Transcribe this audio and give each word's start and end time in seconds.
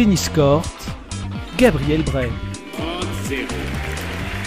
Tennis 0.00 0.30
Court, 0.30 0.62
Gabriel 1.58 2.02
Bray. 2.02 2.30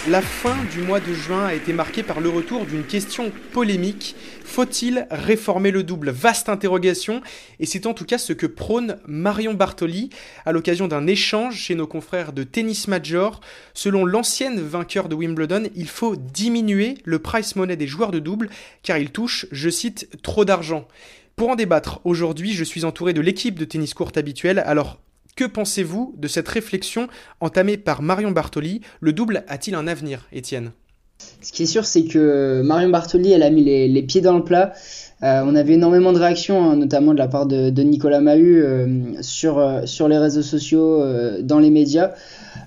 La 0.08 0.20
fin 0.20 0.56
du 0.72 0.82
mois 0.82 0.98
de 0.98 1.14
juin 1.14 1.46
a 1.46 1.54
été 1.54 1.72
marquée 1.72 2.02
par 2.02 2.20
le 2.20 2.28
retour 2.28 2.66
d'une 2.66 2.82
question 2.82 3.30
polémique. 3.52 4.16
Faut-il 4.44 5.06
réformer 5.12 5.70
le 5.70 5.84
double? 5.84 6.10
Vaste 6.10 6.48
interrogation, 6.48 7.22
et 7.60 7.66
c'est 7.66 7.86
en 7.86 7.94
tout 7.94 8.04
cas 8.04 8.18
ce 8.18 8.32
que 8.32 8.46
prône 8.46 8.98
Marion 9.06 9.54
Bartoli 9.54 10.10
à 10.44 10.50
l'occasion 10.50 10.88
d'un 10.88 11.06
échange 11.06 11.54
chez 11.54 11.76
nos 11.76 11.86
confrères 11.86 12.32
de 12.32 12.42
Tennis 12.42 12.88
Major. 12.88 13.40
Selon 13.74 14.04
l'ancienne 14.04 14.60
vainqueur 14.60 15.08
de 15.08 15.14
Wimbledon, 15.14 15.68
il 15.76 15.86
faut 15.86 16.16
diminuer 16.16 16.98
le 17.04 17.20
price 17.20 17.54
money 17.54 17.76
des 17.76 17.86
joueurs 17.86 18.10
de 18.10 18.18
double 18.18 18.50
car 18.82 18.98
ils 18.98 19.12
touchent, 19.12 19.46
je 19.52 19.70
cite, 19.70 20.08
trop 20.20 20.44
d'argent. 20.44 20.88
Pour 21.36 21.50
en 21.50 21.54
débattre, 21.54 22.00
aujourd'hui, 22.02 22.54
je 22.54 22.64
suis 22.64 22.84
entouré 22.84 23.12
de 23.12 23.20
l'équipe 23.20 23.56
de 23.56 23.64
tennis 23.64 23.94
court 23.94 24.10
habituelle. 24.16 24.60
Alors, 24.66 24.98
que 25.36 25.44
pensez-vous 25.44 26.14
de 26.16 26.28
cette 26.28 26.48
réflexion 26.48 27.08
entamée 27.40 27.76
par 27.76 28.02
Marion 28.02 28.30
Bartoli 28.30 28.80
Le 29.00 29.12
double 29.12 29.44
a-t-il 29.48 29.74
un 29.74 29.86
avenir, 29.86 30.26
Étienne? 30.32 30.72
Ce 31.40 31.52
qui 31.52 31.64
est 31.64 31.66
sûr, 31.66 31.84
c'est 31.84 32.04
que 32.04 32.62
Marion 32.62 32.90
Bartoli, 32.90 33.32
elle 33.32 33.42
a 33.42 33.50
mis 33.50 33.64
les, 33.64 34.02
pieds 34.02 34.20
dans 34.20 34.36
le 34.36 34.44
plat. 34.44 34.72
Euh, 35.22 35.42
on 35.44 35.54
avait 35.54 35.74
énormément 35.74 36.12
de 36.12 36.18
réactions, 36.18 36.70
hein, 36.70 36.76
notamment 36.76 37.12
de 37.12 37.18
la 37.18 37.28
part 37.28 37.46
de, 37.46 37.70
Nicolas 37.82 38.20
Mahut 38.20 38.62
euh, 38.62 38.86
sur, 39.20 39.58
euh, 39.58 39.86
sur 39.86 40.08
les 40.08 40.18
réseaux 40.18 40.42
sociaux, 40.42 41.02
dans 41.42 41.58
les 41.58 41.70
médias. 41.70 42.12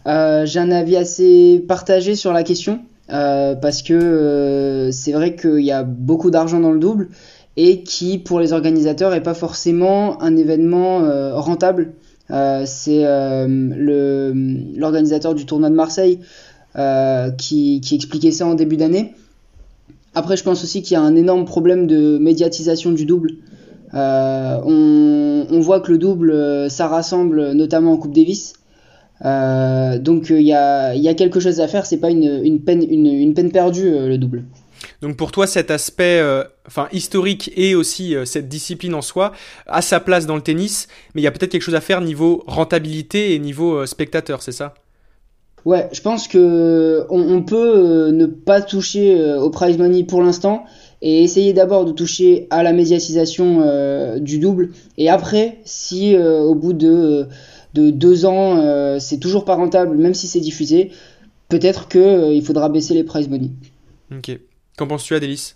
J'ai 0.05 0.59
un 0.59 0.72
avis 0.72 0.95
assez 0.95 1.63
partagé 1.67 2.16
sur 2.16 2.34
la 2.34 2.44
question, 2.44 2.80
parce 3.08 3.81
que 3.81 4.89
c'est 4.92 5.11
vrai 5.11 5.36
qu'il 5.36 5.66
y 5.66 5.72
a 5.72 5.83
beaucoup 5.83 6.31
d'argent 6.31 6.59
dans 6.59 6.72
le 6.72 6.80
double 6.80 7.09
et 7.58 7.81
qui, 7.81 8.20
pour 8.20 8.39
les 8.39 8.53
organisateurs, 8.53 9.11
n'est 9.11 9.22
pas 9.22 9.33
forcément 9.33 10.22
un 10.22 10.38
événement 10.38 10.99
rentable. 11.33 11.94
Euh, 12.30 12.64
c'est 12.66 13.06
euh, 13.06 13.47
l'organisateur 14.75 15.33
du 15.33 15.45
tournoi 15.45 15.70
de 15.70 15.75
Marseille 15.75 16.20
euh, 16.75 17.31
qui, 17.31 17.81
expliquait 17.92 18.31
ça 18.31 18.45
en 18.45 18.56
début 18.56 18.78
d'année. 18.78 19.14
Après, 20.14 20.36
je 20.36 20.44
pense 20.44 20.64
aussi 20.64 20.81
qu'il 20.81 20.94
y 20.94 20.98
a 20.98 21.02
un 21.02 21.16
énorme 21.16 21.45
problème 21.45 21.88
de 21.88 22.17
médiatisation 22.17 22.92
du 22.92 23.05
double. 23.05 23.31
On, 23.94 25.59
voit 25.61 25.80
que 25.80 25.92
le 25.92 25.98
double, 25.98 26.70
ça 26.70 26.88
rassemble 26.88 27.52
notamment 27.52 27.94
en 27.94 27.98
Coupe 27.98 28.14
Davis. 28.14 28.53
Donc 29.23 30.30
il 30.30 30.42
y 30.42 30.53
a, 30.53 31.14
quelque 31.14 31.39
chose 31.39 31.59
à 31.59 31.67
faire, 31.67 31.86
c'est 31.86 31.98
pas 31.98 32.09
une 32.09 32.59
peine 32.61 33.52
perdue 33.52 33.89
le 33.89 34.17
double. 34.17 34.44
Donc 35.02 35.17
pour 35.17 35.31
toi, 35.31 35.47
cet 35.47 35.72
aspect 35.72 36.20
euh, 36.20 36.44
enfin, 36.67 36.88
historique 36.92 37.52
et 37.56 37.75
aussi 37.75 38.16
euh, 38.16 38.25
cette 38.25 38.47
discipline 38.47 38.94
en 38.94 39.02
soi 39.02 39.31
a 39.67 39.81
sa 39.81 40.00
place 40.00 40.25
dans 40.25 40.36
le 40.36 40.42
tennis, 40.42 40.88
mais 41.14 41.22
il 41.22 41.23
y 41.23 41.28
a 41.28 41.31
peut-être 41.31 41.52
quelque 41.52 41.61
chose 41.61 41.75
à 41.75 41.81
faire 41.81 42.02
niveau 42.02 42.44
rentabilité 42.47 43.33
et 43.33 43.39
niveau 43.39 43.75
euh, 43.75 43.86
spectateur, 43.86 44.42
c'est 44.42 44.52
ça? 44.52 44.73
Ouais, 45.66 45.89
je 45.92 46.02
pense 46.02 46.28
que 46.30 47.05
on, 47.09 47.42
peut 47.42 48.09
ne 48.11 48.25
pas 48.25 48.61
toucher 48.61 49.22
au 49.33 49.50
prize 49.50 49.78
money 49.78 50.05
pour 50.05 50.22
l'instant 50.22 50.64
et 51.02 51.23
essayer 51.23 51.52
d'abord 51.52 51.83
de 51.83 51.92
toucher 51.92 52.48
à 52.52 52.64
la 52.64 52.72
médiatisation 52.72 54.17
du 54.22 54.39
double. 54.39 54.70
Et 54.98 55.09
après, 55.09 55.58
si 55.66 56.16
au 56.16 56.55
bout 56.55 56.72
de, 56.72 57.28
de 57.73 57.89
deux 57.89 58.25
ans 58.25 58.98
c'est 59.00 59.20
toujours 59.20 59.44
pas 59.44 59.55
rentable, 59.55 59.98
même 59.98 60.14
si 60.14 60.28
c'est 60.28 60.39
diffusé, 60.39 60.92
peut-être 61.50 61.89
qu'il 61.89 62.42
faudra 62.45 62.70
baisser 62.70 62.94
les 62.94 63.03
prize 63.03 63.28
money. 63.28 63.50
Ok. 64.16 64.39
Qu'en 64.78 64.86
penses-tu, 64.86 65.16
Adélis? 65.16 65.56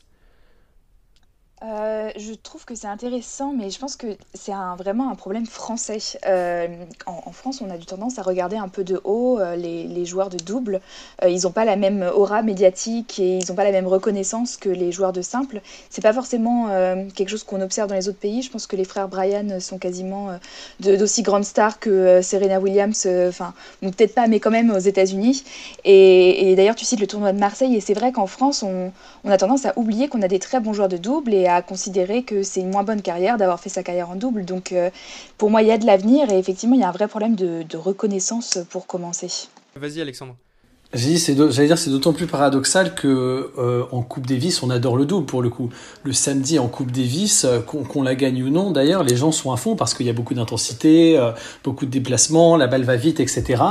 Euh, 1.63 2.09
je 2.17 2.33
trouve 2.33 2.65
que 2.65 2.73
c'est 2.73 2.87
intéressant, 2.87 3.53
mais 3.55 3.69
je 3.69 3.77
pense 3.77 3.95
que 3.95 4.07
c'est 4.33 4.53
vraiment 4.77 5.11
un 5.11 5.15
problème 5.15 5.45
français. 5.45 5.99
Euh, 6.25 6.67
en, 7.05 7.31
France, 7.31 7.61
on 7.61 7.69
a 7.69 7.77
du 7.77 7.85
tendance 7.85 8.17
à 8.17 8.23
regarder 8.23 8.57
un 8.57 8.67
peu 8.67 8.83
de 8.83 8.99
haut 9.03 9.39
euh, 9.39 9.55
les, 9.55 10.05
joueurs 10.05 10.29
de 10.29 10.37
double. 10.37 10.81
ils 11.27 11.43
n'ont 11.43 11.51
pas 11.51 11.63
la 11.63 11.75
même 11.75 12.09
aura 12.15 12.41
médiatique 12.41 13.19
et 13.19 13.37
ils 13.37 13.47
n'ont 13.47 13.55
pas 13.55 13.63
la 13.63 13.71
même 13.71 13.85
reconnaissance 13.85 14.57
que 14.57 14.69
les 14.69 14.91
joueurs 14.91 15.13
de 15.13 15.21
simple. 15.21 15.61
C'est 15.91 16.01
pas 16.01 16.13
forcément 16.13 16.69
quelque 17.13 17.29
chose 17.29 17.43
qu'on 17.43 17.61
observe 17.61 17.87
dans 17.87 17.95
les 17.95 18.09
autres 18.09 18.17
pays. 18.17 18.41
Je 18.41 18.49
pense 18.49 18.65
que 18.65 18.75
les 18.75 18.83
frères 18.83 19.07
Bryan 19.07 19.59
sont 19.59 19.77
quasiment 19.77 20.29
d'aussi 20.79 21.21
grandes 21.21 21.45
stars 21.45 21.79
que 21.79 22.21
Serena 22.23 22.59
Williams. 22.59 23.07
Enfin, 23.27 23.53
peut-être 23.81 24.15
pas, 24.15 24.27
mais 24.27 24.39
quand 24.39 24.49
même 24.49 24.71
aux 24.71 24.79
États-Unis. 24.79 25.43
Et, 25.85 26.55
d'ailleurs, 26.55 26.75
tu 26.75 26.85
cites 26.85 26.99
le 26.99 27.07
tournoi 27.07 27.31
de 27.31 27.39
Marseille, 27.39 27.75
et 27.75 27.81
c'est 27.81 27.93
vrai 27.93 28.11
qu'en 28.11 28.27
France, 28.27 28.63
on, 28.63 28.91
a 29.29 29.37
tendance 29.37 29.65
à 29.65 29.73
oublier 29.77 30.07
qu'on 30.07 30.23
a 30.23 30.27
des 30.27 30.39
très 30.39 30.59
bons 30.59 30.73
joueurs 30.73 30.89
de 30.89 30.97
double 30.97 31.33
et 31.33 31.47
considérer 31.61 32.23
que 32.23 32.43
c'est 32.43 32.61
une 32.61 32.69
moins 32.69 32.83
bonne 32.83 33.01
carrière 33.01 33.37
d'avoir 33.37 33.59
fait 33.59 33.69
sa 33.69 33.83
carrière 33.83 34.09
en 34.09 34.15
double. 34.15 34.45
Donc 34.45 34.71
euh, 34.71 34.89
pour 35.37 35.49
moi, 35.49 35.61
il 35.61 35.67
y 35.67 35.71
a 35.71 35.77
de 35.77 35.85
l'avenir 35.85 36.31
et 36.31 36.37
effectivement, 36.37 36.75
il 36.75 36.81
y 36.81 36.83
a 36.83 36.89
un 36.89 36.93
vrai 36.93 37.07
problème 37.07 37.35
de, 37.35 37.63
de 37.63 37.77
reconnaissance 37.77 38.59
pour 38.69 38.87
commencer. 38.87 39.49
Vas-y 39.75 40.01
Alexandre. 40.01 40.35
J'allais 40.93 41.67
dire, 41.67 41.77
c'est 41.77 41.89
d'autant 41.89 42.11
plus 42.11 42.27
paradoxal 42.27 42.93
que 42.95 43.51
euh, 43.57 43.83
en 43.93 44.01
Coupe 44.01 44.27
Davis, 44.27 44.61
on 44.61 44.69
adore 44.69 44.97
le 44.97 45.05
double 45.05 45.25
pour 45.25 45.41
le 45.41 45.47
coup. 45.47 45.69
Le 46.03 46.11
samedi 46.11 46.59
en 46.59 46.67
Coupe 46.67 46.91
Davis, 46.91 47.45
euh, 47.45 47.61
qu'on 47.61 48.03
la 48.03 48.13
gagne 48.13 48.43
ou 48.43 48.49
non, 48.49 48.71
d'ailleurs, 48.71 49.03
les 49.03 49.15
gens 49.15 49.31
sont 49.31 49.53
à 49.53 49.57
fond 49.57 49.77
parce 49.77 49.93
qu'il 49.93 50.05
y 50.05 50.09
a 50.09 50.13
beaucoup 50.13 50.33
d'intensité, 50.33 51.17
euh, 51.17 51.31
beaucoup 51.63 51.85
de 51.85 51.91
déplacements, 51.91 52.57
la 52.57 52.67
balle 52.67 52.83
va 52.83 52.97
vite, 52.97 53.21
etc. 53.21 53.63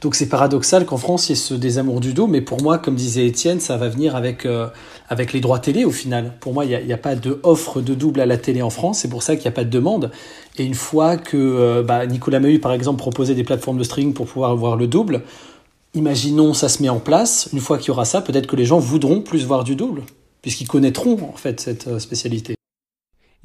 Donc 0.00 0.16
c'est 0.16 0.28
paradoxal 0.28 0.84
qu'en 0.84 0.96
France, 0.96 1.28
il 1.28 1.30
y 1.30 1.32
ait 1.34 1.36
ce 1.36 1.54
désamour 1.54 2.00
du 2.00 2.12
double. 2.12 2.32
Mais 2.32 2.40
pour 2.40 2.60
moi, 2.60 2.78
comme 2.78 2.96
disait 2.96 3.26
Étienne, 3.26 3.60
ça 3.60 3.76
va 3.76 3.88
venir 3.88 4.16
avec 4.16 4.46
avec 5.08 5.32
les 5.32 5.40
droits 5.40 5.60
télé 5.60 5.84
au 5.84 5.92
final. 5.92 6.32
Pour 6.40 6.54
moi, 6.54 6.64
il 6.64 6.84
n'y 6.84 6.92
a, 6.92 6.96
pas 6.96 7.14
de 7.14 7.38
offre 7.44 7.82
de 7.82 7.94
double 7.94 8.20
à 8.20 8.26
la 8.26 8.36
télé 8.36 8.62
en 8.62 8.70
France. 8.70 8.98
C'est 8.98 9.08
pour 9.08 9.22
ça 9.22 9.36
qu'il 9.36 9.42
n'y 9.42 9.48
a 9.48 9.52
pas 9.52 9.64
de 9.64 9.70
demande. 9.70 10.10
Et 10.56 10.64
une 10.64 10.74
fois 10.74 11.16
que 11.16 11.82
bah, 11.82 12.06
Nicolas 12.06 12.40
Mahut, 12.40 12.58
par 12.58 12.72
exemple, 12.72 12.98
proposait 12.98 13.34
des 13.34 13.44
plateformes 13.44 13.78
de 13.78 13.84
streaming 13.84 14.12
pour 14.12 14.26
pouvoir 14.26 14.56
voir 14.56 14.76
le 14.76 14.88
double 14.88 15.22
imaginons 15.94 16.54
ça 16.54 16.68
se 16.68 16.82
met 16.82 16.88
en 16.88 17.00
place, 17.00 17.48
une 17.52 17.60
fois 17.60 17.78
qu'il 17.78 17.88
y 17.88 17.90
aura 17.90 18.04
ça, 18.04 18.20
peut-être 18.20 18.46
que 18.46 18.56
les 18.56 18.64
gens 18.64 18.78
voudront 18.78 19.22
plus 19.22 19.44
voir 19.44 19.64
du 19.64 19.76
double, 19.76 20.02
puisqu'ils 20.42 20.68
connaîtront 20.68 21.22
en 21.22 21.36
fait 21.36 21.60
cette 21.60 21.86
euh, 21.86 21.98
spécialité. 21.98 22.54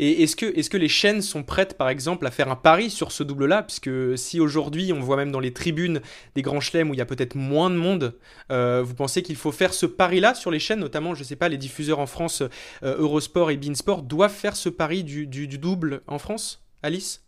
Et 0.01 0.23
est-ce 0.23 0.37
que, 0.37 0.77
les 0.77 0.87
chaînes 0.87 1.21
sont 1.21 1.43
prêtes, 1.43 1.77
par 1.77 1.89
exemple, 1.89 2.25
à 2.25 2.31
faire 2.31 2.49
un 2.49 2.55
pari 2.55 2.89
sur 2.89 3.11
ce 3.11 3.21
double-là? 3.21 3.63
Puisque 3.63 4.17
si 4.17 4.39
aujourd'hui, 4.39 4.93
on 4.93 5.01
voit 5.01 5.17
même 5.17 5.29
dans 5.29 5.41
les 5.41 5.51
tribunes 5.51 5.99
des 6.35 6.41
grands 6.41 6.61
chelems 6.61 6.89
où 6.89 6.93
il 6.93 6.97
y 6.97 7.01
a 7.01 7.05
peut-être 7.05 7.35
moins 7.35 7.69
de 7.69 7.75
monde, 7.75 8.15
euh, 8.49 8.81
vous 8.81 8.95
pensez 8.95 9.23
qu'il 9.23 9.35
faut 9.35 9.51
faire 9.51 9.73
ce 9.73 9.85
pari-là 9.85 10.35
sur 10.35 10.51
les 10.51 10.59
chaînes? 10.59 10.79
Notamment, 10.79 11.15
je 11.15 11.19
ne 11.19 11.25
sais 11.25 11.35
pas, 11.35 11.49
les 11.49 11.57
diffuseurs 11.57 11.99
en 11.99 12.05
France, 12.05 12.43
euh, 12.81 12.97
Eurosport 12.97 13.51
et 13.51 13.57
Beansport, 13.57 14.03
doivent 14.03 14.31
faire 14.31 14.55
ce 14.55 14.69
pari 14.69 15.03
du 15.03 15.27
double 15.27 16.01
en 16.07 16.17
France? 16.17 16.63
Alice? 16.81 17.21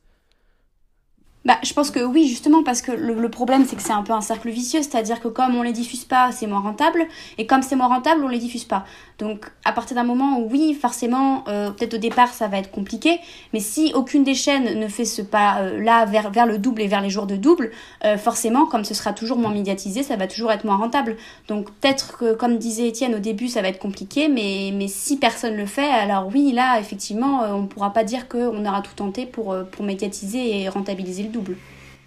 Bah, 1.43 1.57
je 1.63 1.73
pense 1.73 1.89
que 1.89 1.99
oui, 1.99 2.27
justement, 2.27 2.61
parce 2.61 2.83
que 2.83 2.91
le, 2.91 3.29
problème, 3.29 3.65
c'est 3.65 3.75
que 3.75 3.81
c'est 3.81 3.93
un 3.93 4.03
peu 4.03 4.13
un 4.13 4.21
cercle 4.21 4.49
vicieux, 4.49 4.83
c'est-à-dire 4.83 5.19
que 5.19 5.27
comme 5.27 5.55
on 5.55 5.63
les 5.63 5.71
diffuse 5.71 6.05
pas, 6.05 6.31
c'est 6.31 6.45
moins 6.45 6.59
rentable, 6.59 7.07
et 7.39 7.47
comme 7.47 7.63
c'est 7.63 7.75
moins 7.75 7.87
rentable, 7.87 8.23
on 8.23 8.27
les 8.27 8.37
diffuse 8.37 8.65
pas. 8.65 8.85
Donc, 9.17 9.47
à 9.65 9.71
partir 9.71 9.95
d'un 9.95 10.03
moment 10.03 10.37
où, 10.37 10.47
oui, 10.51 10.75
forcément, 10.75 11.43
euh, 11.47 11.71
peut-être 11.71 11.95
au 11.95 11.97
départ, 11.97 12.29
ça 12.29 12.47
va 12.47 12.59
être 12.59 12.69
compliqué, 12.69 13.19
mais 13.53 13.59
si 13.59 13.91
aucune 13.95 14.23
des 14.23 14.35
chaînes 14.35 14.79
ne 14.79 14.87
fait 14.87 15.05
ce 15.05 15.23
pas-là 15.23 16.03
euh, 16.03 16.05
vers, 16.05 16.29
vers 16.29 16.45
le 16.45 16.59
double 16.59 16.81
et 16.81 16.87
vers 16.87 17.01
les 17.01 17.09
jours 17.09 17.25
de 17.25 17.35
double, 17.35 17.71
euh, 18.05 18.17
forcément, 18.17 18.67
comme 18.67 18.83
ce 18.83 18.93
sera 18.93 19.11
toujours 19.11 19.37
moins 19.37 19.51
médiatisé, 19.51 20.03
ça 20.03 20.17
va 20.17 20.27
toujours 20.27 20.51
être 20.51 20.63
moins 20.63 20.77
rentable. 20.77 21.17
Donc, 21.47 21.71
peut-être 21.71 22.17
que, 22.17 22.33
comme 22.35 22.57
disait 22.59 22.87
Étienne, 22.87 23.15
au 23.15 23.19
début, 23.19 23.47
ça 23.47 23.63
va 23.63 23.69
être 23.69 23.79
compliqué, 23.79 24.27
mais, 24.27 24.71
mais 24.75 24.87
si 24.87 25.17
personne 25.17 25.55
le 25.55 25.65
fait, 25.65 25.89
alors 25.89 26.29
oui, 26.31 26.51
là, 26.51 26.79
effectivement, 26.79 27.41
on 27.49 27.63
ne 27.63 27.67
pourra 27.67 27.93
pas 27.93 28.03
dire 28.03 28.27
qu'on 28.27 28.63
aura 28.63 28.81
tout 28.81 28.93
tenté 28.95 29.25
pour, 29.25 29.55
pour 29.71 29.85
médiatiser 29.85 30.61
et 30.61 30.69
rentabiliser 30.69 31.23
le 31.23 31.30
double. 31.31 31.57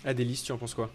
Adélis, 0.04 0.42
tu 0.44 0.52
en 0.52 0.58
penses 0.58 0.74
quoi? 0.74 0.90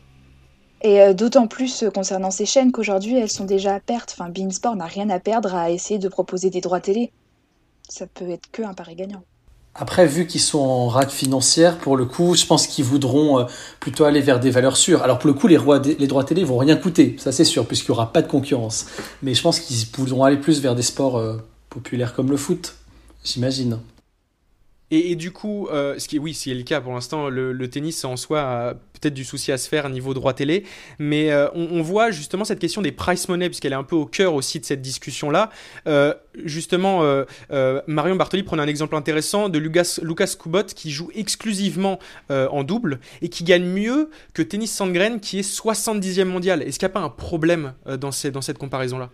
Et 0.82 1.02
euh, 1.02 1.14
d'autant 1.14 1.48
plus 1.48 1.84
euh, 1.84 1.90
concernant 1.90 2.32
ces 2.32 2.46
chaînes 2.46 2.72
qu'aujourd'hui 2.72 3.18
elles 3.18 3.30
sont 3.30 3.46
déjà 3.46 3.76
à 3.76 3.80
perte. 3.80 4.16
Enfin, 4.18 4.30
Beansport 4.30 4.76
n'a 4.76 4.86
rien 4.86 5.10
à 5.10 5.20
perdre 5.20 5.54
à 5.54 5.72
essayer 5.72 6.00
de 6.00 6.08
proposer 6.08 6.50
des 6.50 6.62
droits 6.62 6.80
télé. 6.80 7.12
Ça 7.90 8.08
peut 8.08 8.30
être 8.30 8.50
que 8.52 8.62
un 8.62 8.74
pari 8.74 8.96
gagnant. 8.96 9.24
Après, 9.76 10.06
vu 10.08 10.26
qu'ils 10.26 10.42
sont 10.42 10.60
en 10.60 10.88
rate 10.88 11.12
financière, 11.12 11.78
pour 11.78 11.96
le 11.96 12.06
coup, 12.06 12.36
je 12.36 12.46
pense 12.46 12.68
qu'ils 12.68 12.86
voudront 12.86 13.40
euh, 13.40 13.46
plutôt 13.80 14.06
aller 14.06 14.22
vers 14.22 14.40
des 14.40 14.52
valeurs 14.52 14.78
sûres. 14.78 15.04
Alors 15.04 15.20
pour 15.20 15.28
le 15.28 15.34
coup, 15.34 15.48
les, 15.48 15.58
les 16.00 16.08
droits 16.08 16.24
télé 16.24 16.44
vont 16.44 16.58
rien 16.58 16.76
coûter, 16.76 17.16
ça 17.20 17.32
c'est 17.32 17.44
sûr, 17.44 17.66
puisqu'il 17.66 17.92
n'y 17.92 17.98
aura 17.98 18.14
pas 18.14 18.22
de 18.22 18.28
concurrence. 18.28 18.88
Mais 19.22 19.34
je 19.34 19.42
pense 19.42 19.60
qu'ils 19.60 19.86
voudront 19.96 20.24
aller 20.24 20.38
plus 20.38 20.62
vers 20.62 20.76
des 20.76 20.82
sports 20.82 21.22
populaires 21.70 22.14
comme 22.14 22.32
le 22.32 22.38
foot, 22.38 22.76
j'imagine. 23.24 23.80
Et, 24.92 25.16
du 25.16 25.32
coup, 25.32 25.68
euh, 25.68 26.00
ce 26.00 26.08
qui, 26.08 26.18
oui, 26.18 26.34
c'est 26.34 26.54
le 26.54 26.64
cas 26.64 26.82
pour 26.82 26.94
l'instant, 26.94 27.30
le, 27.30 27.70
tennis 27.70 28.04
en 28.06 28.18
soi 28.18 28.42
a 28.42 28.74
peut-être 28.74 29.14
du 29.14 29.24
souci 29.24 29.52
à 29.52 29.58
se 29.58 29.70
faire 29.70 29.88
niveau 29.90 30.16
droit 30.16 30.34
télé, 30.34 30.66
mais 30.98 31.32
euh, 31.32 31.48
on, 31.54 31.82
voit 31.82 32.10
justement 32.10 32.44
cette 32.44 32.60
question 32.60 32.82
des 32.82 32.92
price 32.92 33.30
money, 33.30 33.48
puisqu'elle 33.48 33.72
est 33.72 33.76
un 33.76 33.84
peu 33.84 33.96
au 33.96 34.08
cœur 34.08 34.34
aussi 34.34 34.60
de 34.60 34.66
cette 34.66 34.82
discussion-là. 34.82 35.52
Euh, 35.88 36.14
justement, 36.44 37.04
Marion 37.88 38.16
Bartoli 38.16 38.44
prenait 38.44 38.64
un 38.64 38.68
exemple 38.68 38.96
intéressant 38.96 39.48
de 39.48 39.60
Lucas, 39.60 40.00
Lucas 40.02 40.34
Kubot 40.40 40.64
qui 40.64 40.90
joue 40.90 41.12
exclusivement 41.14 42.00
en 42.30 42.64
double 42.64 43.00
et 43.22 43.30
qui 43.30 43.44
gagne 43.44 43.66
mieux 43.66 44.10
que 44.34 44.42
Tennis 44.42 44.72
Sandgren 44.72 45.20
qui 45.20 45.40
est 45.40 45.48
70e 45.48 46.26
mondial. 46.26 46.64
Est-ce 46.64 46.80
qu'il 46.80 46.88
n'y 46.88 46.92
a 46.92 46.94
pas 46.94 47.02
un 47.02 47.10
problème 47.10 47.74
dans 48.00 48.12
cette 48.12 48.58
comparaison-là? 48.58 49.10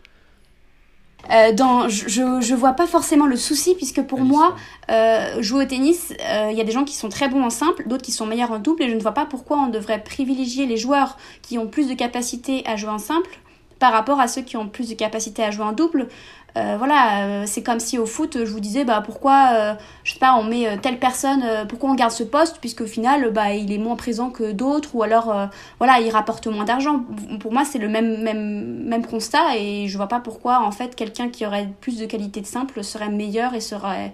Euh, 1.32 1.54
dans, 1.54 1.90
je, 1.90 2.40
je 2.42 2.56
vois 2.56 2.74
pas 2.74 2.88
forcément 2.88 3.26
le 3.26 3.36
souci 3.36 3.76
puisque 3.76 4.02
pour 4.02 4.20
moi, 4.20 4.56
euh, 4.92 5.42
jouer 5.42 5.66
au 5.66 5.68
tennis, 5.68 6.14
euh, 6.22 6.50
il 6.52 6.58
y 6.58 6.62
a 6.62 6.64
des 6.64 6.72
gens 6.72 6.84
qui 6.84 6.96
sont 6.96 7.10
très 7.10 7.28
bons 7.30 7.44
en 7.44 7.50
simple, 7.50 7.88
d'autres 7.88 8.04
qui 8.04 8.12
sont 8.12 8.26
meilleurs 8.26 8.52
en 8.52 8.60
double 8.60 8.84
et 8.84 8.90
je 8.90 8.96
ne 8.96 9.02
vois 9.02 9.14
pas 9.14 9.26
pourquoi 9.26 9.58
on 9.58 9.68
devrait 9.68 10.04
privilégier 10.04 10.66
les 10.66 10.78
joueurs 10.78 11.18
qui 11.42 11.58
ont 11.58 11.68
plus 11.68 11.88
de 11.88 11.94
capacité 11.94 12.64
à 12.66 12.76
jouer 12.76 12.90
en 12.90 13.00
simple 13.00 13.40
par 13.80 13.92
rapport 13.92 14.20
à 14.20 14.28
ceux 14.28 14.42
qui 14.42 14.58
ont 14.58 14.68
plus 14.68 14.90
de 14.90 14.94
capacité 14.94 15.44
à 15.44 15.52
jouer 15.52 15.66
en 15.66 15.74
double. 15.74 16.08
Euh, 16.58 16.76
voilà, 16.78 17.26
euh, 17.26 17.44
c'est 17.46 17.64
comme 17.64 17.82
si 17.82 17.98
au 17.98 18.06
foot, 18.06 18.38
je 18.46 18.50
vous 18.50 18.62
disais, 18.62 18.86
bah 18.86 19.02
pourquoi, 19.06 19.50
euh, 19.54 19.74
je 20.06 20.14
sais 20.14 20.20
pas, 20.20 20.36
on 20.36 20.44
met 20.44 20.78
telle 20.78 21.00
personne, 21.00 21.44
pourquoi 21.68 21.90
on 21.90 21.96
garde 21.96 22.14
ce 22.14 22.24
poste, 22.24 22.60
puisqu'au 22.60 22.86
final, 22.86 23.32
bah 23.32 23.54
il 23.54 23.74
est 23.74 23.78
moins 23.78 23.98
présent 23.98 24.30
que 24.30 24.52
d'autres, 24.54 24.96
ou 24.96 25.04
alors, 25.04 25.50
voilà, 25.80 26.00
il 26.00 26.10
rapporte 26.12 26.48
moins 26.48 26.64
d'argent. 26.64 27.04
Pour 27.42 27.52
moi, 27.52 27.66
c'est 27.66 27.80
le 27.80 27.90
même, 27.90 28.22
même, 28.22 28.84
même 28.86 29.06
constat, 29.06 29.58
et 29.58 29.88
je 29.88 29.98
vois 29.98 30.08
pas 30.08 30.22
pourquoi, 30.22 30.62
en 30.62 30.72
fait, 30.72 30.96
quelqu'un 30.96 31.30
qui 31.30 31.46
aurait 31.46 31.70
plus 31.82 31.98
de 31.98 32.06
qualité 32.06 32.40
de 32.40 32.48
simple 32.48 32.84
serait 32.84 33.10
meilleur 33.10 33.54
et 33.54 33.62
serait 33.62 34.14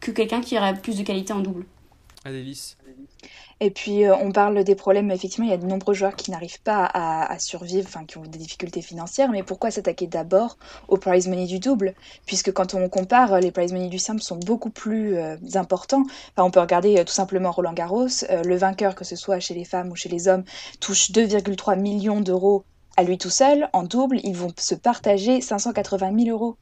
que 0.00 0.10
quelqu'un 0.10 0.40
qui 0.40 0.56
aurait 0.56 0.74
plus 0.74 0.96
de 0.96 1.02
qualité 1.02 1.32
en 1.32 1.40
double. 1.40 1.66
Adélis. 2.24 2.76
Et 3.60 3.70
puis, 3.70 4.04
euh, 4.04 4.14
on 4.16 4.32
parle 4.32 4.64
des 4.64 4.74
problèmes. 4.74 5.10
Effectivement, 5.10 5.46
il 5.46 5.50
y 5.50 5.54
a 5.54 5.58
de 5.58 5.66
nombreux 5.66 5.94
joueurs 5.94 6.16
qui 6.16 6.30
n'arrivent 6.30 6.60
pas 6.62 6.84
à, 6.92 7.38
survivre, 7.38 7.86
enfin, 7.88 8.04
qui 8.04 8.18
ont 8.18 8.22
des 8.22 8.38
difficultés 8.38 8.82
financières. 8.82 9.30
Mais 9.30 9.42
pourquoi 9.42 9.70
s'attaquer 9.70 10.06
d'abord 10.06 10.56
au 10.88 10.96
prize 10.96 11.28
money 11.28 11.46
du 11.46 11.58
double? 11.58 11.94
Puisque 12.26 12.52
quand 12.52 12.74
on 12.74 12.88
compare, 12.88 13.40
les 13.40 13.50
prize 13.50 13.72
money 13.72 13.88
du 13.88 13.98
simple 13.98 14.22
sont 14.22 14.36
beaucoup 14.38 14.70
plus 14.70 15.16
euh, 15.16 15.36
importants. 15.54 16.02
Enfin, 16.36 16.46
on 16.46 16.50
peut 16.50 16.60
regarder 16.60 16.98
euh, 16.98 17.04
tout 17.04 17.12
simplement 17.12 17.50
Roland 17.50 17.72
Garros. 17.72 18.08
le 18.30 18.56
vainqueur, 18.56 18.94
que 18.94 19.04
ce 19.04 19.16
soit 19.16 19.40
chez 19.40 19.54
les 19.54 19.64
femmes 19.64 19.90
ou 19.90 19.96
chez 19.96 20.08
les 20.08 20.28
hommes, 20.28 20.44
touche 20.80 21.10
2,3 21.10 21.78
millions 21.78 22.20
d'euros 22.20 22.64
à 22.96 23.02
lui 23.02 23.18
tout 23.18 23.30
seul, 23.30 23.68
en 23.72 23.82
double, 23.82 24.20
ils 24.22 24.36
vont 24.36 24.52
se 24.56 24.74
partager 24.74 25.40
580 25.40 26.24
000 26.24 26.30
euros. 26.30 26.56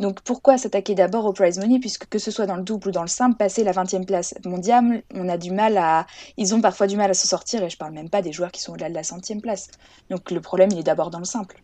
Donc 0.00 0.20
pourquoi 0.22 0.58
s'attaquer 0.58 0.94
d'abord 0.94 1.26
au 1.26 1.32
prize 1.32 1.58
money, 1.58 1.78
puisque 1.78 2.06
que 2.06 2.18
ce 2.18 2.30
soit 2.30 2.46
dans 2.46 2.56
le 2.56 2.62
double 2.62 2.88
ou 2.88 2.90
dans 2.90 3.02
le 3.02 3.08
simple, 3.08 3.36
passer 3.36 3.64
la 3.64 3.72
20e 3.72 4.04
place 4.04 4.34
mondiale, 4.44 5.02
on 5.14 5.28
a 5.28 5.38
du 5.38 5.50
mal 5.50 5.78
à... 5.78 6.06
Ils 6.36 6.54
ont 6.54 6.60
parfois 6.60 6.86
du 6.86 6.96
mal 6.96 7.10
à 7.10 7.14
se 7.14 7.28
sortir, 7.28 7.62
et 7.62 7.70
je 7.70 7.76
parle 7.76 7.92
même 7.92 8.10
pas 8.10 8.22
des 8.22 8.32
joueurs 8.32 8.52
qui 8.52 8.60
sont 8.60 8.72
au-delà 8.72 8.88
de 8.88 8.94
la 8.94 9.04
centième 9.04 9.40
place. 9.40 9.68
Donc 10.10 10.30
le 10.30 10.40
problème, 10.40 10.70
il 10.72 10.78
est 10.78 10.82
d'abord 10.82 11.10
dans 11.10 11.20
le 11.20 11.24
simple. 11.24 11.62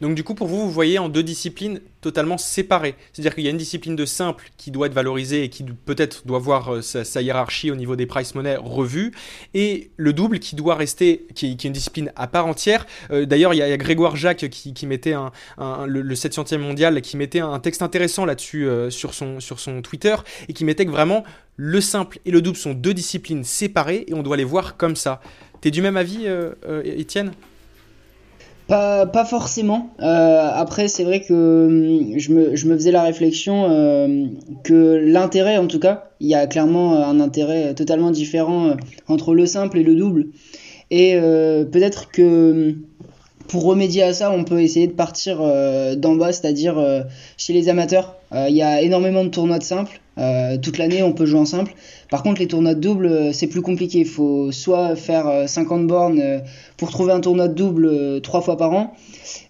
Donc 0.00 0.14
du 0.14 0.24
coup, 0.24 0.34
pour 0.34 0.48
vous, 0.48 0.62
vous 0.62 0.70
voyez 0.70 0.98
en 0.98 1.08
deux 1.08 1.22
disciplines 1.22 1.80
totalement 2.00 2.38
séparées. 2.38 2.94
C'est-à-dire 3.12 3.34
qu'il 3.34 3.44
y 3.44 3.48
a 3.48 3.50
une 3.50 3.58
discipline 3.58 3.96
de 3.96 4.06
simple 4.06 4.50
qui 4.56 4.70
doit 4.70 4.86
être 4.86 4.94
valorisée 4.94 5.44
et 5.44 5.50
qui 5.50 5.64
peut-être 5.64 6.26
doit 6.26 6.38
voir 6.38 6.76
euh, 6.76 6.82
sa, 6.82 7.20
hiérarchie 7.20 7.70
au 7.70 7.74
niveau 7.74 7.96
des 7.96 8.06
price 8.06 8.34
money 8.34 8.56
revue, 8.56 9.12
et 9.52 9.90
le 9.96 10.12
double 10.12 10.38
qui 10.38 10.56
doit 10.56 10.74
rester, 10.74 11.26
qui, 11.34 11.46
est 11.46 11.64
une 11.64 11.72
discipline 11.72 12.12
à 12.16 12.26
part 12.26 12.46
entière. 12.46 12.86
Euh, 13.10 13.26
d'ailleurs, 13.26 13.52
il, 13.52 13.58
y, 13.58 13.62
a 13.62 13.76
Grégoire 13.76 14.16
Jacques 14.16 14.48
qui, 14.48 14.86
mettait 14.86 15.12
un, 15.12 15.30
le, 15.86 16.14
700e 16.14 16.58
mondial, 16.58 17.00
qui 17.02 17.16
mettait 17.16 17.40
un 17.40 17.58
texte 17.60 17.82
intéressant 17.82 18.24
là-dessus 18.24 18.66
euh, 18.66 18.88
sur, 18.90 19.12
son, 19.12 19.40
sur 19.40 19.60
son 19.60 19.82
Twitter, 19.82 20.16
et 20.48 20.54
qui 20.54 20.64
mettait 20.64 20.86
que 20.86 20.90
vraiment 20.90 21.24
le 21.56 21.80
simple 21.82 22.20
et 22.24 22.30
le 22.30 22.40
double 22.40 22.56
sont 22.56 22.72
deux 22.72 22.94
disciplines 22.94 23.44
séparées, 23.44 24.06
et 24.08 24.14
on 24.14 24.22
doit 24.22 24.38
les 24.38 24.44
voir 24.44 24.78
comme 24.78 24.96
ça. 24.96 25.20
T'es 25.60 25.70
du 25.70 25.82
même 25.82 25.98
avis, 25.98 26.26
Étienne? 26.84 27.32
Pas, 28.70 29.24
forcément. 29.24 29.90
Euh, 30.00 30.50
après, 30.54 30.88
c'est 30.88 31.04
vrai 31.04 31.20
que 31.20 31.66
hum, 31.66 32.18
je 32.18 32.32
me, 32.32 32.50
me, 32.50 32.76
faisais 32.76 32.92
la 32.92 33.02
réflexion 33.02 33.66
euh, 33.68 34.26
que 34.64 35.00
l'intérêt, 35.04 35.58
en 35.58 35.66
tout 35.66 35.80
cas, 35.80 36.10
il 36.20 36.28
y 36.28 36.34
a 36.34 36.46
clairement 36.46 36.96
un 37.04 37.20
intérêt 37.20 37.74
totalement 37.74 38.10
différent 38.10 38.68
euh, 38.68 38.74
entre 39.08 39.34
le 39.34 39.46
simple 39.46 39.78
et 39.78 39.82
le 39.82 39.94
double. 39.94 40.28
Et 40.92 41.14
peut-être 41.70 42.10
que 42.10 42.70
hum, 42.70 42.82
pour 43.46 43.64
remédier 43.64 44.02
à 44.02 44.12
ça, 44.12 44.30
on 44.32 44.44
peut 44.44 44.60
essayer 44.60 44.86
de 44.86 44.92
partir 44.92 45.38
d'en 45.96 46.14
bas, 46.14 46.32
c'est-à-dire 46.32 47.04
chez 47.36 47.52
les 47.52 47.68
amateurs. 47.68 48.16
Il 48.32 48.54
y 48.54 48.62
a 48.62 48.80
énormément 48.82 49.24
de 49.24 49.28
tournois 49.28 49.58
de 49.58 49.64
simple. 49.64 50.00
Toute 50.62 50.78
l'année, 50.78 51.02
on 51.02 51.12
peut 51.12 51.26
jouer 51.26 51.40
en 51.40 51.44
simple. 51.44 51.74
Par 52.10 52.24
contre, 52.24 52.40
les 52.40 52.48
tournois 52.48 52.74
de 52.74 52.80
double, 52.80 53.06
euh, 53.06 53.32
c'est 53.32 53.46
plus 53.46 53.62
compliqué. 53.62 54.00
Il 54.00 54.06
faut 54.06 54.50
soit 54.50 54.96
faire 54.96 55.48
50 55.48 55.82
euh, 55.82 55.86
bornes 55.86 56.20
euh, 56.20 56.40
pour 56.76 56.90
trouver 56.90 57.12
un 57.12 57.20
tournoi 57.20 57.46
de 57.46 57.54
double 57.54 58.20
trois 58.20 58.40
fois 58.40 58.56
par 58.56 58.72
an. 58.72 58.92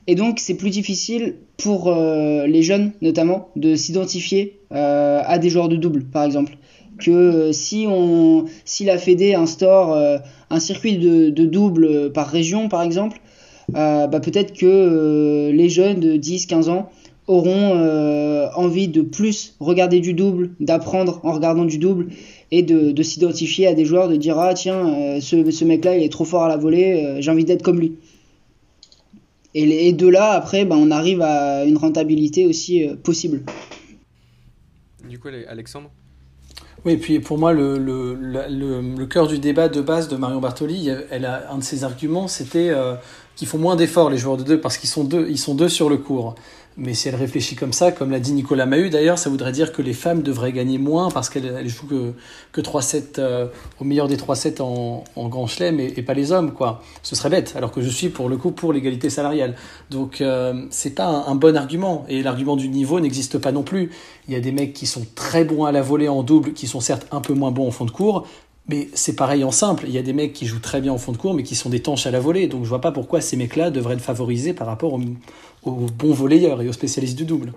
Et 0.07 0.15
donc, 0.15 0.39
c'est 0.41 0.55
plus 0.55 0.71
difficile 0.71 1.37
pour 1.57 1.95
les 1.95 2.63
jeunes, 2.63 2.93
notamment, 3.01 3.49
de 3.55 3.77
s'identifier 3.77 4.59
à 4.71 5.39
des 5.39 5.51
joueurs 5.51 5.69
de 5.69 5.77
double, 5.77 6.05
par 6.05 6.25
exemple. 6.25 6.57
Que 6.99 7.53
si, 7.53 7.87
on, 7.89 8.47
si 8.65 8.85
la 8.85 8.99
Fédé 8.99 9.35
instaure 9.35 9.97
un 10.51 10.61
circuit 10.61 10.97
de, 10.97 11.45
double 11.45 12.13
par 12.13 12.27
région, 12.27 12.69
par 12.69 12.83
exemple, 12.83 13.21
bah, 13.69 14.09
peut-être 14.09 14.53
que 14.53 15.51
les 15.53 15.69
jeunes 15.69 16.01
de 16.01 16.17
10-15 16.17 16.71
ans 16.71 16.91
auront 17.31 18.51
envie 18.55 18.89
de 18.89 19.03
plus 19.03 19.55
regarder 19.61 20.01
du 20.01 20.13
double, 20.15 20.51
d'apprendre 20.61 21.21
en 21.23 21.33
regardant 21.33 21.65
du 21.65 21.79
double 21.79 22.09
et 22.51 22.63
de, 22.63 23.03
s'identifier 23.03 23.67
à 23.67 23.75
des 23.75 23.85
joueurs, 23.85 24.09
de 24.09 24.17
dire 24.17 24.39
ah 24.39 24.55
tiens, 24.55 24.89
euh, 24.89 25.21
ce, 25.21 25.51
ce 25.51 25.65
mec-là 25.65 25.97
il 25.97 26.03
est 26.03 26.13
trop 26.13 26.25
fort 26.25 26.45
à 26.45 26.49
la 26.49 26.57
volée, 26.57 27.05
euh, 27.05 27.21
j'ai 27.21 27.31
envie 27.31 27.45
d'être 27.45 27.63
comme 27.63 27.79
lui. 27.79 27.97
Et, 29.53 29.93
de 29.93 30.07
là, 30.07 30.31
après, 30.31 30.65
ben, 30.65 30.77
on 30.77 30.93
arrive 30.93 31.23
à 31.23 31.65
une 31.65 31.77
rentabilité 31.77 32.47
aussi 32.47 32.87
euh, 32.87 32.95
possible. 32.95 33.43
Du 35.09 35.19
coup, 35.19 35.27
Alexandre? 35.49 35.91
Oui, 36.85 36.93
et 36.93 36.97
puis 36.97 37.19
pour 37.19 37.37
moi, 37.37 37.53
le, 37.53 37.77
le, 37.77 38.15
le, 38.15 38.47
le, 38.97 39.07
cœur 39.07 39.27
du 39.27 39.41
débat 39.41 39.69
de 39.69 39.81
base 39.81 40.09
de 40.09 40.17
Marion 40.17 40.39
Bartoli, 40.39 40.89
elle 41.11 41.25
a, 41.25 41.53
un 41.53 41.59
de 41.59 41.65
ses 41.65 41.83
arguments, 41.83 42.29
c'était 42.29 42.71
qu'ils 43.41 43.49
font 43.49 43.57
moins 43.57 43.75
d'efforts, 43.75 44.11
les 44.11 44.19
joueurs 44.19 44.37
de 44.37 44.43
deux, 44.43 44.61
parce 44.61 44.77
qu'ils 44.77 44.91
sont 44.91 45.03
deux, 45.03 45.27
ils 45.31 45.39
sont 45.39 45.55
deux 45.55 45.71
sur 45.71 45.89
le 45.89 45.97
cours. 45.97 46.35
Mais 46.77 46.93
si 46.93 47.09
elle 47.09 47.15
réfléchit 47.15 47.57
comme 47.57 47.73
ça, 47.73 47.91
comme 47.91 48.11
l'a 48.11 48.21
dit 48.21 48.35
Nicolas 48.35 48.67
Mahut 48.67 48.91
d'ailleurs, 48.91 49.19
ça 49.19 49.31
voudrait 49.31 49.53
dire 49.53 49.73
que 49.73 49.81
les 49.81 49.95
femmes 49.95 50.21
devraient 50.21 50.53
gagner 50.53 50.77
moins 50.77 51.11
parce 51.11 51.31
qu'elles 51.31 51.67
jouent 51.67 51.87
que, 51.87 52.13
que 52.53 52.61
3 52.61 52.83
sets, 52.83 53.19
euh, 53.19 53.47
au 53.81 53.85
meilleur 53.85 54.09
des 54.09 54.19
3 54.19 54.37
sets 54.37 54.61
en, 54.61 55.05
en 55.17 55.29
grand 55.29 55.47
chelem 55.47 55.81
et, 55.81 56.03
pas 56.03 56.13
les 56.13 56.33
hommes, 56.33 56.53
quoi. 56.53 56.83
Ce 57.03 57.17
serait 57.17 57.31
bête, 57.31 57.55
alors 57.57 57.73
que 57.73 57.81
je 57.81 57.89
suis 57.89 58.11
pour 58.11 58.29
le 58.29 58.37
coup 58.37 58.51
pour 58.51 58.75
l'égalité 58.75 59.09
salariale. 59.09 59.57
Donc 59.89 60.21
euh, 60.21 60.67
c'est 60.69 60.95
pas 60.95 61.07
un, 61.07 61.35
bon 61.35 61.57
argument. 61.57 62.05
Et 62.11 62.23
l'argument 62.23 62.57
du 62.57 62.69
niveau 62.69 63.01
n'existe 63.01 63.39
pas 63.39 63.53
non 63.53 63.63
plus. 63.63 63.91
Il 64.29 64.35
y 64.35 64.37
a 64.37 64.41
des 64.41 64.53
mecs 64.53 64.75
qui 64.75 64.87
sont 64.87 65.07
très 65.15 65.45
bons 65.45 65.65
à 65.65 65.73
la 65.73 65.81
volée 65.81 66.11
en 66.11 66.23
double, 66.23 66.53
qui 66.53 66.67
sont 66.67 66.81
certes 66.81 67.07
un 67.11 67.23
peu 67.23 67.33
moins 67.33 67.53
bons 67.53 67.69
en 67.69 67.71
fond 67.71 67.87
de 67.87 67.91
cours, 67.91 68.27
mais 68.71 68.89
c'est 68.95 69.17
pareil 69.17 69.43
en 69.43 69.51
simple. 69.51 69.85
Il 69.89 69.93
y 69.93 69.99
a 69.99 70.03
des 70.03 70.13
mecs 70.13 70.33
qui 70.33 70.47
jouent 70.47 70.61
très 70.61 70.81
bien 70.81 70.93
en 70.93 70.99
fond 70.99 71.11
de 71.13 71.17
cours, 71.17 71.35
mais 71.35 71.43
qui 71.43 71.57
sont 71.57 71.69
des 71.69 71.81
tanches 71.81 72.07
à 72.07 72.11
la 72.11 72.21
volée. 72.21 72.47
Donc 72.47 72.63
je 72.63 72.69
vois 72.69 72.81
pas 72.81 72.93
pourquoi 72.93 73.21
ces 73.21 73.37
mecs-là 73.37 73.71
devraient 73.71 73.95
être 73.95 74.01
favorisés 74.01 74.55
par 74.55 74.69
rapport 74.69 74.95
aux, 74.95 75.71
bons 75.71 76.13
volleyeurs 76.13 76.63
et 76.63 76.69
aux 76.69 76.73
spécialistes 76.73 77.19
du 77.19 77.25
double. 77.25 77.53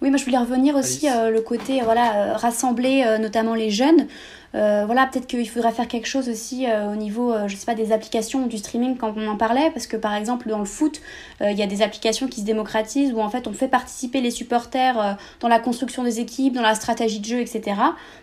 Oui, 0.00 0.08
moi 0.08 0.18
je 0.18 0.24
voulais 0.24 0.38
revenir 0.38 0.74
aussi 0.74 1.08
euh, 1.08 1.30
le 1.30 1.40
côté 1.40 1.80
voilà 1.82 2.14
euh, 2.14 2.36
rassembler 2.36 3.04
euh, 3.06 3.18
notamment 3.18 3.54
les 3.54 3.70
jeunes. 3.70 4.08
Euh, 4.56 4.84
voilà, 4.86 5.06
peut-être 5.06 5.26
qu'il 5.26 5.48
faudrait 5.48 5.72
faire 5.72 5.86
quelque 5.86 6.06
chose 6.06 6.30
aussi 6.30 6.66
euh, 6.66 6.90
au 6.90 6.96
niveau, 6.96 7.32
euh, 7.32 7.46
je 7.46 7.56
sais 7.56 7.66
pas, 7.66 7.74
des 7.74 7.92
applications 7.92 8.44
ou 8.44 8.48
du 8.48 8.56
streaming 8.56 8.96
quand 8.96 9.12
on 9.14 9.28
en 9.28 9.36
parlait, 9.36 9.70
parce 9.70 9.86
que 9.86 9.98
par 9.98 10.14
exemple 10.14 10.48
dans 10.48 10.58
le 10.58 10.64
foot, 10.64 11.00
il 11.42 11.56
y 11.56 11.62
a 11.62 11.66
des 11.66 11.82
applications 11.82 12.28
qui 12.28 12.40
se 12.40 12.46
démocratisent 12.46 13.12
où 13.12 13.20
en 13.20 13.28
fait 13.28 13.46
on 13.46 13.52
fait 13.52 13.68
participer 13.68 14.22
les 14.22 14.30
supporters 14.30 15.18
dans 15.40 15.48
la 15.48 15.58
construction 15.58 16.02
des 16.02 16.20
équipes, 16.20 16.54
dans 16.54 16.62
la 16.62 16.74
stratégie 16.74 17.20
de 17.20 17.26
jeu, 17.26 17.40
etc. 17.40 17.74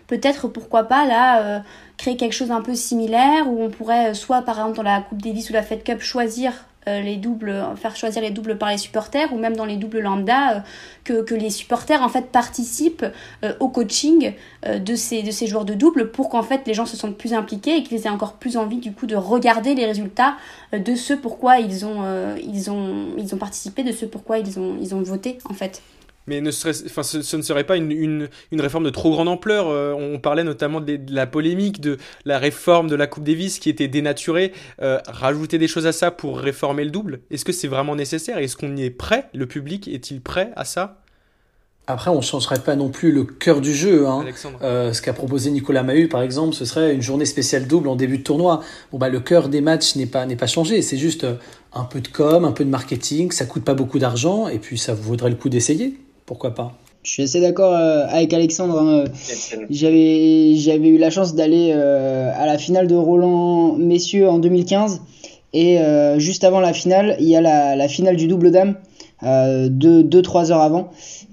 Peut-être 0.08 0.48
pourquoi 0.48 0.84
pas 0.84 1.06
là 1.06 1.62
créer 1.96 2.16
quelque 2.16 2.32
chose 2.32 2.50
un 2.50 2.60
peu 2.60 2.74
similaire 2.74 3.48
où 3.48 3.62
on 3.62 3.70
pourrait 3.70 4.14
soit 4.14 4.42
par 4.42 4.58
exemple 4.58 4.76
dans 4.76 4.82
la 4.82 5.00
Coupe 5.00 5.22
Davis 5.22 5.50
ou 5.50 5.52
la 5.52 5.62
Fed 5.62 5.84
Cup 5.84 6.00
choisir 6.00 6.52
les 6.86 7.16
doubles, 7.16 7.54
faire 7.76 7.96
choisir 7.96 8.22
les 8.22 8.30
doubles 8.30 8.58
par 8.58 8.70
les 8.70 8.78
supporters 8.78 9.32
ou 9.32 9.38
même 9.38 9.56
dans 9.56 9.64
les 9.64 9.76
doubles 9.76 10.00
lambda, 10.00 10.64
euh, 11.10 11.22
que, 11.24 11.34
les 11.34 11.50
supporters 11.50 12.02
en 12.02 12.08
fait 12.08 12.30
participent 12.30 13.06
euh, 13.44 13.54
au 13.60 13.68
coaching 13.68 14.32
de, 14.66 14.94
ces, 14.94 15.22
de 15.22 15.30
ces 15.30 15.46
joueurs 15.46 15.64
de 15.64 15.74
double 15.74 16.10
pour 16.10 16.28
qu'en 16.28 16.42
fait 16.42 16.62
les 16.66 16.74
gens 16.74 16.86
se 16.86 16.96
sentent 16.96 17.18
plus 17.18 17.34
impliqués 17.34 17.76
et 17.76 17.82
qu'ils 17.82 18.06
aient 18.06 18.10
encore 18.10 18.34
plus 18.34 18.56
envie 18.56 18.78
du 18.78 18.92
coup 18.92 19.06
de 19.06 19.16
regarder 19.16 19.74
les 19.74 19.86
résultats 19.86 20.36
de 20.72 20.94
ce 20.94 21.14
pourquoi 21.14 21.58
ils 21.58 21.84
ont, 21.84 22.02
ils 22.36 22.70
ont, 22.70 23.08
ils 23.18 23.34
ont 23.34 23.38
participé, 23.38 23.82
de 23.82 23.92
ce 23.92 24.06
pourquoi 24.06 24.38
ils 24.38 24.58
ont, 24.58 24.76
ils 24.80 24.94
ont 24.94 25.02
voté 25.02 25.38
en 25.48 25.54
fait. 25.54 25.82
Mais 26.26 26.40
ne 26.40 26.50
enfin, 26.50 27.02
ce, 27.02 27.36
ne 27.36 27.42
serait 27.42 27.64
pas 27.64 27.76
une, 27.76 27.92
une, 27.92 28.28
une, 28.50 28.60
réforme 28.60 28.84
de 28.84 28.90
trop 28.90 29.10
grande 29.10 29.28
ampleur. 29.28 29.68
Euh, 29.68 29.92
on 29.92 30.18
parlait 30.18 30.44
notamment 30.44 30.80
de, 30.80 30.98
la 31.08 31.26
polémique 31.26 31.80
de 31.80 31.98
la 32.24 32.38
réforme 32.38 32.88
de 32.88 32.96
la 32.96 33.06
Coupe 33.06 33.24
Davis 33.24 33.58
qui 33.58 33.68
était 33.68 33.88
dénaturée. 33.88 34.52
Euh, 34.80 34.98
rajouter 35.06 35.58
des 35.58 35.68
choses 35.68 35.86
à 35.86 35.92
ça 35.92 36.10
pour 36.10 36.38
réformer 36.38 36.84
le 36.84 36.90
double, 36.90 37.20
est-ce 37.30 37.44
que 37.44 37.52
c'est 37.52 37.68
vraiment 37.68 37.96
nécessaire? 37.96 38.38
Est-ce 38.38 38.56
qu'on 38.56 38.74
y 38.76 38.84
est 38.84 38.90
prêt? 38.90 39.28
Le 39.34 39.46
public 39.46 39.88
est-il 39.88 40.20
prêt 40.20 40.52
à 40.56 40.64
ça? 40.64 41.00
Après, 41.86 42.10
on 42.10 42.16
ne 42.16 42.22
changerait 42.22 42.60
pas 42.60 42.76
non 42.76 42.88
plus 42.88 43.12
le 43.12 43.24
cœur 43.24 43.60
du 43.60 43.74
jeu. 43.74 44.06
Hein. 44.06 44.24
Euh, 44.62 44.94
ce 44.94 45.02
qu'a 45.02 45.12
proposé 45.12 45.50
Nicolas 45.50 45.82
Mahut, 45.82 46.08
par 46.08 46.22
exemple, 46.22 46.54
ce 46.54 46.64
serait 46.64 46.94
une 46.94 47.02
journée 47.02 47.26
spéciale 47.26 47.66
double 47.66 47.88
en 47.88 47.96
début 47.96 48.16
de 48.16 48.22
tournoi. 48.22 48.62
Bon, 48.90 48.96
bah, 48.96 49.10
le 49.10 49.20
cœur 49.20 49.50
des 49.50 49.60
matchs 49.60 49.94
n'est 49.96 50.06
pas, 50.06 50.24
n'est 50.24 50.36
pas 50.36 50.46
changé. 50.46 50.80
C'est 50.80 50.96
juste 50.96 51.26
un 51.74 51.84
peu 51.84 52.00
de 52.00 52.08
com, 52.08 52.46
un 52.46 52.52
peu 52.52 52.64
de 52.64 52.70
marketing. 52.70 53.32
Ça 53.32 53.44
coûte 53.44 53.64
pas 53.64 53.74
beaucoup 53.74 53.98
d'argent 53.98 54.48
et 54.48 54.58
puis 54.58 54.78
ça 54.78 54.94
vaudrait 54.94 55.28
le 55.28 55.36
coup 55.36 55.50
d'essayer 55.50 55.98
pourquoi 56.26 56.54
pas 56.54 56.76
je 57.04 57.10
suis 57.10 57.22
assez 57.22 57.40
d'accord 57.40 57.74
euh, 57.74 58.06
avec 58.08 58.32
Alexandre. 58.32 58.80
Hein. 58.80 59.04
J'avais, 59.68 60.54
j'avais 60.56 60.88
eu 60.88 60.96
la 60.96 61.10
chance 61.10 61.34
d'aller 61.34 61.70
euh, 61.74 62.32
à 62.34 62.46
la 62.46 62.56
finale 62.56 62.86
de 62.86 62.94
Roland 62.94 63.74
Messieurs 63.74 64.28
en 64.28 64.38
2015. 64.38 65.02
Et 65.52 65.78
euh, 65.78 66.18
juste 66.18 66.44
avant 66.44 66.60
la 66.60 66.72
finale, 66.72 67.16
il 67.20 67.28
y 67.28 67.36
a 67.36 67.42
la, 67.42 67.76
la 67.76 67.88
finale 67.88 68.16
du 68.16 68.26
double 68.26 68.50
dame 68.50 68.76
2-3 69.22 70.50
heures 70.50 70.62
avant. 70.62 70.90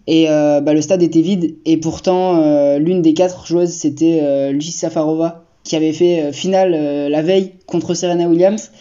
Et 0.07 0.27
bah, 0.27 0.74
le 0.74 0.81
stade 0.81 1.01
était 1.03 1.21
vide. 1.21 1.55
Et 1.65 1.77
pourtant, 1.77 2.77
l'une 2.77 3.01
des 3.01 3.13
quatre 3.13 3.45
joueuses, 3.45 3.71
c'était 3.71 4.51
Lucie 4.51 4.71
Safarova, 4.71 5.43
qui 5.63 5.75
avait 5.75 5.91
fait 5.91 6.31
finale 6.31 6.71
la 7.10 7.21
veille 7.21 7.53
contre 7.65 7.93
Serena 7.93 8.27
Williams. 8.27 8.71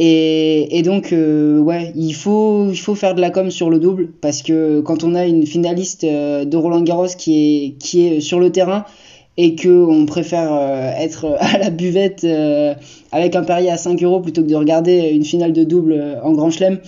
Et, 0.00 0.82
donc, 0.84 1.12
ouais, 1.12 1.92
il 1.96 2.12
faut, 2.12 2.70
il 2.70 2.76
faut 2.76 2.94
faire 2.94 3.14
de 3.16 3.20
la 3.20 3.30
com 3.30 3.50
sur 3.50 3.68
le 3.68 3.80
double 3.80 4.10
parce 4.20 4.42
que 4.42 4.80
quand 4.80 5.02
on 5.02 5.14
a 5.16 5.26
une 5.26 5.44
finaliste 5.44 6.04
de 6.04 6.56
Roland 6.56 6.82
Garros 6.82 7.08
qui 7.18 7.66
est, 7.66 7.78
qui 7.78 8.06
est 8.06 8.20
sur 8.20 8.38
le 8.38 8.52
terrain, 8.52 8.84
et 9.38 9.54
qu'on 9.54 10.04
préfère 10.04 10.52
euh, 10.52 10.90
être 10.98 11.36
à 11.40 11.56
la 11.56 11.70
buvette 11.70 12.24
euh, 12.24 12.74
avec 13.12 13.36
un 13.36 13.44
pari 13.44 13.70
à 13.70 13.78
5 13.78 14.02
euros 14.02 14.20
plutôt 14.20 14.42
que 14.42 14.48
de 14.48 14.56
regarder 14.56 15.10
une 15.10 15.24
finale 15.24 15.54
de 15.54 15.64
double 15.64 15.92
euh, 15.92 16.22
en 16.22 16.32
Grand 16.32 16.50
Chelem, 16.50 16.80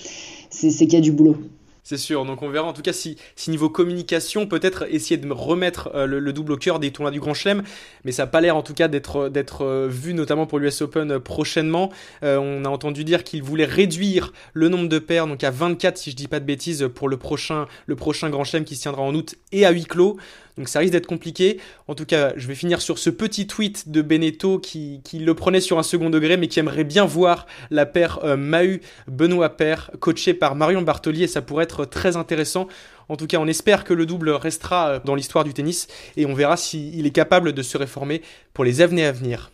c'est 0.51 0.71
qu'il 0.71 0.93
y 0.93 0.97
a 0.97 1.01
du 1.01 1.13
boulot. 1.13 1.37
C'est 1.83 1.97
sûr, 1.97 2.25
donc 2.25 2.43
on 2.43 2.49
verra 2.49 2.69
en 2.69 2.73
tout 2.73 2.83
cas 2.83 2.93
si, 2.93 3.17
niveau 3.49 3.69
communication, 3.69 4.47
peut-être 4.47 4.85
essayer 4.91 5.17
de 5.17 5.31
remettre 5.33 5.91
le, 5.95 6.33
double 6.33 6.53
au 6.53 6.57
cœur 6.57 6.79
des 6.79 6.91
tournois 6.93 7.11
du 7.11 7.21
Grand 7.21 7.35
Chelem, 7.35 7.63
mais 8.05 8.13
ça 8.13 8.25
n'a 8.25 8.27
pas 8.29 8.41
l'air 8.41 8.57
en 8.57 8.63
tout 8.63 8.75
cas 8.75 8.89
d'être 8.89 9.29
d'être 9.29 9.89
vu 9.89 10.15
notamment 10.15 10.47
pour 10.47 10.59
l'US 10.59 10.83
Open 10.83 11.19
prochainement. 11.19 11.91
on 12.23 12.65
a 12.65 12.69
entendu 12.69 13.05
dire 13.05 13.25
qu'il 13.25 13.43
voulait 13.43 13.65
réduire 13.65 14.33
le 14.53 14.69
nombre 14.69 14.89
de 14.89 14.99
paires, 14.99 15.27
donc 15.27 15.43
à 15.43 15.51
24 15.51 15.99
si 15.99 16.11
je 16.11 16.17
dis 16.17 16.29
pas 16.29 16.41
de 16.41 16.45
bêtises, 16.45 16.89
pour 16.95 17.09
le 17.09 17.17
prochain, 17.17 17.67
le 17.87 17.97
prochain 17.97 18.31
Grand 18.31 18.45
Chelem 18.45 18.65
qui 18.65 18.77
se 18.77 18.83
tiendra 18.83 19.03
en 19.03 19.15
août 19.15 19.37
et 19.53 19.67
à 19.67 19.71
huis 19.71 19.85
clos. 19.85 20.17
Donc 20.61 20.69
ça 20.69 20.81
risque 20.81 20.93
d'être 20.93 21.07
compliqué. 21.07 21.59
En 21.89 21.95
tout 21.95 22.05
cas, 22.05 22.35
je 22.37 22.47
vais 22.47 22.55
finir 22.55 22.83
sur 22.83 22.99
ce 22.99 23.09
petit 23.09 23.47
tweet 23.47 23.89
de 23.89 24.03
Beneteau 24.03 24.59
qui, 24.59 25.01
le 25.15 25.33
prenait 25.33 25.63
sur 25.63 25.79
un 25.79 25.83
second 25.83 26.11
degré, 26.11 26.37
mais 26.37 26.49
qui 26.49 26.61
aimerait 26.61 26.85
bien 26.85 27.07
voir 27.07 27.47
la 27.71 27.87
paire 27.87 28.19
euh, 28.25 28.37
Mahu-Benoît 28.37 29.57
Paire 29.57 29.91
coachée 30.01 30.35
par 30.35 30.57
Marion 30.57 30.83
Bartoli, 30.83 31.23
et 31.23 31.29
ça 31.29 31.41
pourrait 31.41 31.65
être 31.65 31.87
très 31.87 32.19
intéressant. 32.19 32.69
En 33.09 33.17
tout 33.17 33.27
cas, 33.27 33.39
on 33.39 33.47
espère 33.47 33.85
que 33.85 33.95
le 33.95 34.05
double 34.05 34.29
restera 34.29 34.89
euh, 34.89 35.01
dans 35.03 35.15
l'histoire 35.15 35.45
du 35.45 35.55
tennis, 35.55 35.87
et 36.19 36.27
on 36.27 36.35
verra 36.35 36.59
s'il 36.59 37.07
est 37.07 37.11
capable 37.11 37.55
de 37.55 37.63
se 37.63 37.79
réformer 37.79 38.21
pour 38.53 38.65
les 38.65 38.83
années 38.83 39.07
à 39.07 39.13
venir. 39.13 39.51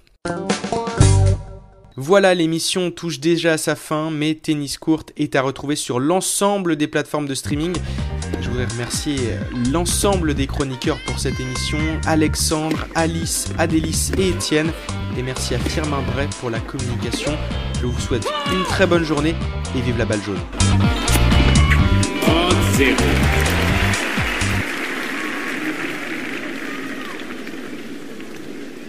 Voilà, 1.94 2.34
l'émission 2.34 2.90
touche 2.90 3.20
déjà 3.20 3.52
à 3.52 3.58
sa 3.58 3.76
fin, 3.76 4.10
mais 4.10 4.34
Tennis 4.34 4.76
Court 4.76 5.04
est 5.16 5.36
à 5.36 5.42
retrouver 5.42 5.76
sur 5.76 6.00
l'ensemble 6.00 6.75
des 6.75 6.88
plateformes 6.88 7.28
de 7.28 7.34
streaming. 7.36 7.76
Je 8.56 8.62
voudrais 8.62 8.75
remercier 8.75 9.18
l'ensemble 9.70 10.32
des 10.32 10.46
chroniqueurs 10.46 10.96
pour 11.04 11.18
cette 11.18 11.38
émission, 11.38 11.76
Alexandre, 12.06 12.86
Alice, 12.94 13.48
Adélis 13.58 14.12
et 14.16 14.30
Étienne. 14.30 14.72
Et 15.18 15.22
merci 15.22 15.54
à 15.54 15.58
Firmin 15.58 16.00
Bray 16.14 16.26
pour 16.40 16.48
la 16.48 16.60
communication. 16.60 17.32
Je 17.82 17.86
vous 17.86 18.00
souhaite 18.00 18.26
une 18.50 18.62
très 18.62 18.86
bonne 18.86 19.04
journée 19.04 19.34
et 19.76 19.80
vive 19.82 19.98
la 19.98 20.06
balle 20.06 20.22
jaune. 20.22 20.40